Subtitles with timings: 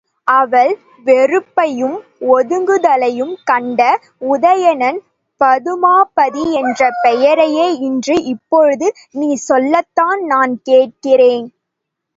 [0.27, 0.71] அவள்
[1.05, 1.97] வெறுப்பையும்
[2.35, 3.81] ஒதுங்குதலையும் கண்ட
[4.33, 4.99] உதயணன்
[5.41, 8.87] பதுமாபதி என்ற பெயரையே இன்று இப்போது
[9.11, 11.47] நீ சொல்லத்தான் நான் கேட்கிறேன்.